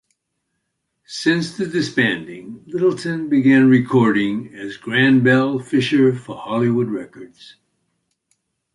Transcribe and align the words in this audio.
Since 1.05 1.57
the 1.57 1.67
disbanding, 1.67 2.63
Littleton 2.65 3.29
began 3.29 3.69
recording 3.69 4.51
as 4.51 4.75
Gran 4.75 5.21
Bel 5.21 5.59
Fisher 5.59 6.15
for 6.15 6.37
Hollywood 6.37 6.87
Records. 6.87 7.57